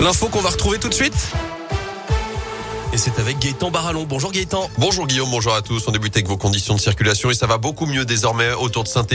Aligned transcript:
L'info 0.00 0.28
qu'on 0.28 0.40
va 0.40 0.48
retrouver 0.48 0.78
tout 0.78 0.88
de 0.88 0.94
suite 0.94 1.14
et 2.92 2.98
c'est 2.98 3.18
avec 3.18 3.38
Gaëtan 3.38 3.70
Barallon. 3.70 4.04
Bonjour 4.08 4.32
Gaëtan. 4.32 4.68
Bonjour 4.78 5.06
Guillaume, 5.06 5.30
bonjour 5.30 5.54
à 5.54 5.62
tous. 5.62 5.86
On 5.86 5.92
débute 5.92 6.16
avec 6.16 6.26
vos 6.26 6.36
conditions 6.36 6.74
de 6.74 6.80
circulation 6.80 7.30
et 7.30 7.34
ça 7.34 7.46
va 7.46 7.58
beaucoup 7.58 7.86
mieux 7.86 8.04
désormais 8.04 8.52
autour 8.52 8.82
de 8.82 8.88
saint 8.88 9.06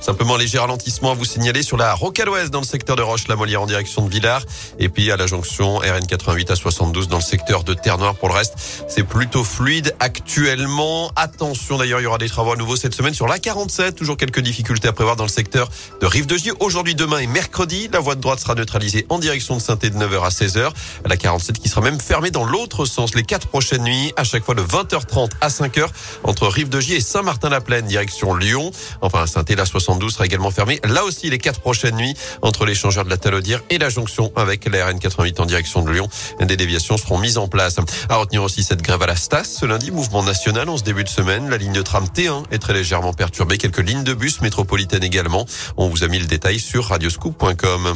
Simplement 0.00 0.36
un 0.36 0.38
léger 0.38 0.58
ralentissement 0.58 1.12
à 1.12 1.14
vous 1.14 1.24
signaler 1.24 1.62
sur 1.62 1.76
la 1.76 1.94
Rocade 1.94 2.50
dans 2.50 2.60
le 2.60 2.66
secteur 2.66 2.96
de 2.96 3.02
Roche-la-Molière 3.02 3.62
en 3.62 3.66
direction 3.66 4.02
de 4.02 4.10
Villars. 4.10 4.42
Et 4.78 4.88
puis 4.88 5.10
à 5.10 5.16
la 5.16 5.26
jonction 5.26 5.80
RN88 5.80 6.52
à 6.52 6.56
72 6.56 7.08
dans 7.08 7.18
le 7.18 7.22
secteur 7.22 7.64
de 7.64 7.74
Terre-Noire. 7.74 8.14
Pour 8.14 8.28
le 8.28 8.34
reste, 8.34 8.54
c'est 8.88 9.02
plutôt 9.02 9.42
fluide 9.42 9.94
actuellement. 10.00 11.10
Attention 11.16 11.78
d'ailleurs, 11.78 12.00
il 12.00 12.04
y 12.04 12.06
aura 12.06 12.18
des 12.18 12.28
travaux 12.28 12.52
à 12.52 12.56
nouveau 12.56 12.76
cette 12.76 12.94
semaine 12.94 13.14
sur 13.14 13.26
la 13.26 13.38
47. 13.38 13.96
Toujours 13.96 14.16
quelques 14.16 14.40
difficultés 14.40 14.88
à 14.88 14.92
prévoir 14.92 15.16
dans 15.16 15.24
le 15.24 15.28
secteur 15.28 15.68
de 16.00 16.06
Rive 16.06 16.26
de 16.26 16.36
Gier. 16.36 16.52
Aujourd'hui, 16.60 16.94
demain 16.94 17.18
et 17.18 17.26
mercredi, 17.26 17.88
la 17.92 18.00
voie 18.00 18.14
de 18.14 18.20
droite 18.20 18.38
sera 18.38 18.54
neutralisée 18.54 19.06
en 19.08 19.18
direction 19.18 19.56
de 19.56 19.60
saint 19.60 19.74
de 19.74 19.88
9h 19.88 20.24
à 20.24 20.28
16h. 20.28 20.70
La 21.04 21.16
47 21.16 21.58
qui 21.58 21.68
sera 21.68 21.80
même 21.80 22.00
fermée 22.00 22.30
dans 22.30 22.44
l'autre 22.44 22.84
sens 22.84 23.14
quatre 23.26 23.48
prochaines 23.48 23.82
nuits, 23.82 24.12
à 24.16 24.24
chaque 24.24 24.44
fois 24.44 24.54
de 24.54 24.62
20h30 24.62 25.30
à 25.40 25.48
5h 25.48 25.86
entre 26.24 26.48
Rive 26.48 26.68
de 26.68 26.80
Gier 26.80 26.96
et 26.96 27.00
Saint-Martin-la-Plaine, 27.00 27.86
direction 27.86 28.34
Lyon. 28.34 28.70
Enfin, 29.00 29.26
saint 29.26 29.44
la 29.56 29.66
72 29.66 30.12
sera 30.12 30.26
également 30.26 30.50
fermée. 30.50 30.80
Là 30.84 31.04
aussi, 31.04 31.30
les 31.30 31.38
quatre 31.38 31.60
prochaines 31.60 31.96
nuits 31.96 32.14
entre 32.42 32.64
l'échangeur 32.64 33.04
de 33.04 33.10
la 33.10 33.16
Talaudière 33.16 33.60
et 33.70 33.78
la 33.78 33.88
jonction 33.88 34.32
avec 34.36 34.64
la 34.66 34.90
RN88 34.90 35.40
en 35.40 35.46
direction 35.46 35.82
de 35.82 35.90
Lyon. 35.90 36.08
Des 36.40 36.56
déviations 36.56 36.96
seront 36.96 37.18
mises 37.18 37.38
en 37.38 37.48
place. 37.48 37.76
À 38.08 38.16
retenir 38.16 38.42
aussi 38.42 38.62
cette 38.62 38.82
grève 38.82 39.02
à 39.02 39.06
la 39.06 39.16
Stas 39.16 39.44
ce 39.44 39.66
lundi, 39.66 39.90
mouvement 39.90 40.22
national 40.22 40.68
en 40.68 40.76
ce 40.76 40.82
début 40.82 41.04
de 41.04 41.08
semaine. 41.08 41.48
La 41.48 41.58
ligne 41.58 41.72
de 41.72 41.82
tram 41.82 42.06
T1 42.06 42.44
est 42.50 42.58
très 42.58 42.72
légèrement 42.72 43.12
perturbée. 43.12 43.58
Quelques 43.58 43.78
lignes 43.78 44.04
de 44.04 44.14
bus 44.14 44.40
métropolitaines 44.40 45.04
également. 45.04 45.46
On 45.76 45.88
vous 45.88 46.04
a 46.04 46.08
mis 46.08 46.18
le 46.18 46.26
détail 46.26 46.58
sur 46.58 46.86
radioscoop.com. 46.86 47.94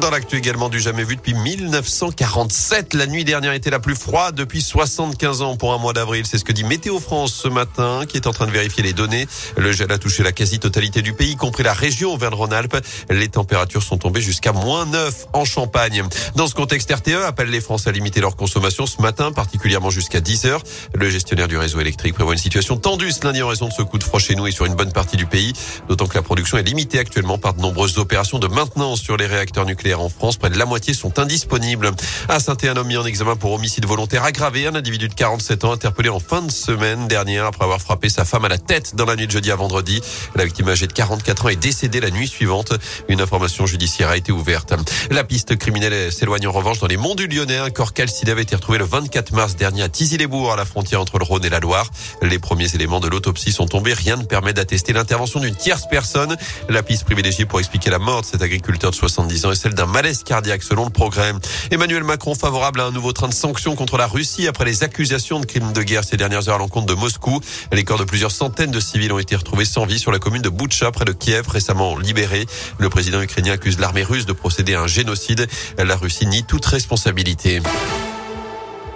Dans 0.00 0.10
l'actu 0.10 0.36
également 0.36 0.68
du 0.68 0.80
jamais 0.80 1.04
vu 1.04 1.14
depuis 1.14 1.34
1947. 1.34 2.94
La 2.94 3.06
nuit 3.06 3.24
dernière 3.24 3.52
était 3.52 3.70
la 3.70 3.78
plus 3.78 3.94
froide 3.94 4.34
depuis 4.34 4.60
75 4.60 5.42
ans 5.42 5.56
pour 5.56 5.72
un 5.72 5.78
mois 5.78 5.92
d'avril. 5.92 6.26
C'est 6.26 6.36
ce 6.36 6.44
que 6.44 6.52
dit 6.52 6.64
Météo 6.64 6.98
France 6.98 7.32
ce 7.32 7.46
matin, 7.46 8.00
qui 8.08 8.16
est 8.16 8.26
en 8.26 8.32
train 8.32 8.46
de 8.46 8.50
vérifier 8.50 8.82
les 8.82 8.92
données. 8.92 9.28
Le 9.56 9.70
gel 9.70 9.92
a 9.92 9.98
touché 9.98 10.24
la 10.24 10.32
quasi-totalité 10.32 11.00
du 11.00 11.12
pays, 11.12 11.32
y 11.32 11.36
compris 11.36 11.62
la 11.62 11.72
région 11.72 12.12
Auvergne-Rhône-Alpes. 12.12 12.76
Les 13.08 13.28
températures 13.28 13.84
sont 13.84 13.96
tombées 13.96 14.20
jusqu'à 14.20 14.52
moins 14.52 14.84
9 14.84 15.26
en 15.32 15.44
Champagne. 15.44 16.02
Dans 16.34 16.48
ce 16.48 16.54
contexte, 16.54 16.92
RTE 16.92 17.22
appelle 17.24 17.50
les 17.50 17.60
Français 17.60 17.90
à 17.90 17.92
limiter 17.92 18.20
leur 18.20 18.34
consommation 18.34 18.86
ce 18.86 19.00
matin, 19.00 19.30
particulièrement 19.30 19.90
jusqu'à 19.90 20.20
10 20.20 20.46
heures. 20.46 20.62
Le 20.94 21.08
gestionnaire 21.08 21.46
du 21.46 21.56
réseau 21.56 21.80
électrique 21.80 22.14
prévoit 22.14 22.32
une 22.32 22.40
situation 22.40 22.76
tendue 22.76 23.12
ce 23.12 23.24
lundi 23.24 23.42
en 23.42 23.48
raison 23.48 23.68
de 23.68 23.72
ce 23.72 23.82
coup 23.82 23.98
de 23.98 24.04
froid 24.04 24.18
chez 24.18 24.34
nous 24.34 24.48
et 24.48 24.50
sur 24.50 24.66
une 24.66 24.74
bonne 24.74 24.92
partie 24.92 25.16
du 25.16 25.26
pays. 25.26 25.52
D'autant 25.88 26.06
que 26.06 26.16
la 26.16 26.22
production 26.22 26.58
est 26.58 26.64
limitée 26.64 26.98
actuellement 26.98 27.38
par 27.38 27.54
de 27.54 27.60
nombreuses 27.60 27.98
opérations 27.98 28.40
de 28.40 28.48
maintenance 28.48 29.00
sur 29.00 29.16
les 29.16 29.26
réacteurs 29.26 29.64
nucléaires 29.64 29.83
en 29.92 30.08
France. 30.08 30.38
Près 30.38 30.48
de 30.48 30.58
la 30.58 30.64
moitié 30.64 30.94
sont 30.94 31.18
indisponibles. 31.18 31.90
À 32.28 32.40
saint 32.40 32.56
un 32.62 32.76
homme 32.76 32.86
mis 32.86 32.96
en 32.96 33.04
examen 33.04 33.36
pour 33.36 33.52
homicide 33.52 33.84
volontaire 33.84 34.24
aggravé. 34.24 34.66
Un 34.66 34.74
individu 34.74 35.08
de 35.08 35.14
47 35.14 35.64
ans 35.64 35.72
interpellé 35.72 36.08
en 36.08 36.20
fin 36.20 36.40
de 36.40 36.50
semaine 36.50 37.08
dernière 37.08 37.44
après 37.44 37.64
avoir 37.64 37.80
frappé 37.80 38.08
sa 38.08 38.24
femme 38.24 38.46
à 38.46 38.48
la 38.48 38.56
tête 38.56 38.94
dans 38.94 39.04
la 39.04 39.16
nuit 39.16 39.26
de 39.26 39.32
jeudi 39.32 39.50
à 39.50 39.56
vendredi. 39.56 40.00
La 40.34 40.44
victime 40.44 40.68
âgée 40.68 40.86
de 40.86 40.92
44 40.92 41.44
ans 41.44 41.48
est 41.48 41.56
décédée 41.56 42.00
la 42.00 42.10
nuit 42.10 42.28
suivante. 42.28 42.72
Une 43.08 43.20
information 43.20 43.66
judiciaire 43.66 44.08
a 44.08 44.16
été 44.16 44.32
ouverte. 44.32 44.72
La 45.10 45.24
piste 45.24 45.56
criminelle 45.56 46.10
s'éloigne 46.12 46.46
en 46.46 46.52
revanche 46.52 46.78
dans 46.78 46.86
les 46.86 46.96
monts 46.96 47.14
du 47.14 47.26
Lyonnais. 47.26 47.58
Un 47.58 47.70
corps 47.70 47.92
calciné 47.92 48.30
avait 48.30 48.42
été 48.42 48.56
retrouvé 48.56 48.78
le 48.78 48.84
24 48.84 49.32
mars 49.32 49.56
dernier 49.56 49.82
à 49.82 49.88
Tizy-les-Bourgs, 49.88 50.52
à 50.52 50.56
la 50.56 50.64
frontière 50.64 51.00
entre 51.00 51.18
le 51.18 51.24
Rhône 51.24 51.44
et 51.44 51.50
la 51.50 51.60
Loire. 51.60 51.90
Les 52.22 52.38
premiers 52.38 52.74
éléments 52.74 53.00
de 53.00 53.08
l'autopsie 53.08 53.52
sont 53.52 53.66
tombés. 53.66 53.92
Rien 53.92 54.16
ne 54.16 54.24
permet 54.24 54.52
d'attester 54.52 54.92
l'intervention 54.92 55.40
d'une 55.40 55.56
tierce 55.56 55.86
personne. 55.90 56.36
La 56.68 56.82
piste 56.82 57.04
privilégiée 57.04 57.46
pour 57.46 57.58
expliquer 57.58 57.90
la 57.90 57.98
mort 57.98 58.22
de 58.22 58.26
cet 58.26 58.42
agriculteur 58.42 58.90
de 58.90 58.96
70 58.96 59.46
ans 59.46 59.52
est 59.52 59.56
celle 59.64 59.72
d'un 59.72 59.86
malaise 59.86 60.24
cardiaque 60.24 60.62
selon 60.62 60.84
le 60.84 60.90
progrès. 60.90 61.32
Emmanuel 61.70 62.04
Macron 62.04 62.34
favorable 62.34 62.82
à 62.82 62.84
un 62.84 62.90
nouveau 62.90 63.14
train 63.14 63.28
de 63.28 63.32
sanctions 63.32 63.74
contre 63.74 63.96
la 63.96 64.06
Russie 64.06 64.46
après 64.46 64.66
les 64.66 64.84
accusations 64.84 65.40
de 65.40 65.46
crimes 65.46 65.72
de 65.72 65.82
guerre 65.82 66.04
ces 66.04 66.18
dernières 66.18 66.50
heures 66.50 66.56
à 66.56 66.58
l'encontre 66.58 66.84
de 66.84 66.92
Moscou. 66.92 67.40
Les 67.72 67.82
corps 67.82 67.98
de 67.98 68.04
plusieurs 68.04 68.30
centaines 68.30 68.70
de 68.70 68.80
civils 68.80 69.10
ont 69.10 69.18
été 69.18 69.36
retrouvés 69.36 69.64
sans 69.64 69.86
vie 69.86 69.98
sur 69.98 70.12
la 70.12 70.18
commune 70.18 70.42
de 70.42 70.50
Boutcha 70.50 70.90
près 70.92 71.06
de 71.06 71.12
Kiev 71.12 71.48
récemment 71.48 71.96
libéré. 71.96 72.44
Le 72.78 72.90
président 72.90 73.22
ukrainien 73.22 73.54
accuse 73.54 73.78
l'armée 73.78 74.02
russe 74.02 74.26
de 74.26 74.34
procéder 74.34 74.74
à 74.74 74.82
un 74.82 74.86
génocide. 74.86 75.48
La 75.78 75.96
Russie 75.96 76.26
nie 76.26 76.44
toute 76.44 76.66
responsabilité. 76.66 77.62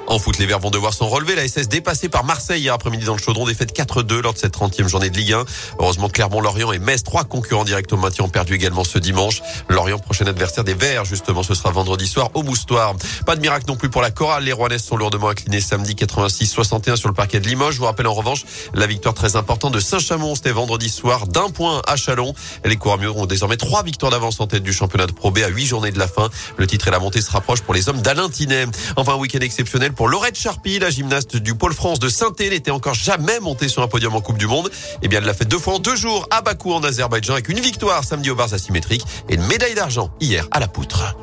En 0.09 0.19
foot, 0.19 0.39
les 0.39 0.47
Verts 0.47 0.61
vont 0.61 0.71
devoir 0.71 0.95
s'en 0.95 1.07
relever. 1.07 1.35
La 1.35 1.47
SS 1.47 1.69
dépassée 1.69 2.09
par 2.09 2.25
Marseille 2.25 2.63
hier 2.63 2.73
après-midi 2.73 3.05
dans 3.05 3.15
le 3.15 3.21
chaudron, 3.21 3.45
défaite 3.45 3.77
4-2 3.77 4.23
lors 4.23 4.33
de 4.33 4.39
cette 4.39 4.57
30e 4.57 4.89
journée 4.89 5.11
de 5.11 5.17
Ligue 5.19 5.35
1. 5.35 5.45
Heureusement, 5.81 6.09
Clermont-Lorient 6.09 6.73
et 6.73 6.79
Metz, 6.79 7.03
trois 7.03 7.25
concurrents 7.25 7.65
directs 7.65 7.93
au 7.93 7.99
maintien, 7.99 8.25
ont 8.25 8.31
perdu 8.31 8.55
également 8.55 8.85
ce 8.85 8.99
dimanche. 8.99 9.43
Lorient, 9.69 9.99
prochain 9.99 10.27
adversaire 10.27 10.65
des 10.65 10.73
Verts, 10.73 11.05
justement, 11.05 11.43
ce 11.43 11.55
sera 11.55 11.73
vendredi 11.73 12.07
soir 12.07 12.31
au 12.33 12.43
Moustoir. 12.43 12.95
Pas 13.27 13.37
de 13.37 13.43
miracle 13.43 13.67
non 13.69 13.77
plus 13.77 13.91
pour 13.91 14.01
la 14.01 14.11
chorale. 14.11 14.45
Les 14.45 14.55
Rouennaises 14.55 14.83
sont 14.83 14.97
lourdement 14.97 15.29
inclinés 15.29 15.61
samedi 15.61 15.93
86-61 15.93 16.97
sur 16.97 17.11
le 17.11 17.15
parquet 17.15 17.41
de 17.41 17.47
Limoges. 17.47 17.75
Je 17.75 17.81
vous 17.81 17.85
rappelle 17.85 18.07
en 18.07 18.15
revanche 18.15 18.47
la 18.73 18.87
victoire 18.87 19.13
très 19.13 19.37
importante 19.37 19.75
de 19.75 19.81
Saint-Chamond. 19.81 20.37
C'était 20.37 20.53
vendredi 20.53 20.89
soir 20.89 21.27
d'un 21.27 21.51
point 21.51 21.83
à 21.87 21.97
Chalon. 21.97 22.33
Les 22.65 22.77
Couramieux 22.77 23.11
ont 23.11 23.27
désormais 23.27 23.59
trois 23.59 23.83
victoires 23.83 24.11
d'avance 24.11 24.41
en 24.41 24.47
tête 24.47 24.63
du 24.63 24.73
championnat 24.73 25.07
de 25.07 25.13
Pro 25.13 25.31
B 25.31 25.41
à 25.45 25.49
huit 25.49 25.67
journées 25.67 25.93
de 25.93 25.99
la 25.99 26.09
fin. 26.09 26.31
Le 26.57 26.67
titre 26.67 26.89
et 26.89 26.91
la 26.91 26.99
montée 26.99 27.21
se 27.21 27.31
rapprochent 27.31 27.61
pour 27.61 27.75
les 27.75 27.91
hommes 27.91 28.01
d'Alain 28.01 28.31
Tinet. 28.31 28.65
Enfin, 28.97 29.13
un 29.13 29.17
week-end 29.17 29.41
exceptionnel 29.41 29.93
pour 29.99 30.07
Laurette 30.07 30.39
Charpie 30.39 30.79
la 30.79 30.91
gymnaste 30.91 31.35
du 31.35 31.57
Pôle 31.57 31.75
France 31.75 31.99
de 31.99 32.09
Saint-Étienne 32.09 32.51
n'était 32.51 32.71
encore 32.71 32.95
jamais 32.95 33.41
montée 33.41 33.67
sur 33.67 33.83
un 33.83 33.89
podium 33.89 34.15
en 34.15 34.21
Coupe 34.21 34.39
du 34.39 34.47
Monde. 34.47 34.71
Eh 35.03 35.09
bien, 35.09 35.19
elle 35.19 35.25
l'a 35.27 35.35
fait 35.35 35.45
deux 35.45 35.59
fois 35.59 35.75
en 35.75 35.79
deux 35.81 35.97
jours 35.97 36.25
à 36.31 36.41
Bakou 36.41 36.73
en 36.73 36.85
Azerbaïdjan 36.85 37.33
avec 37.33 37.49
une 37.49 37.59
victoire 37.59 38.05
samedi 38.05 38.31
aux 38.31 38.37
barres 38.37 38.55
asymétriques 38.55 39.03
et 39.29 39.35
une 39.35 39.45
médaille 39.49 39.75
d'argent 39.75 40.11
hier 40.21 40.47
à 40.53 40.61
la 40.61 40.69
poutre. 40.69 41.17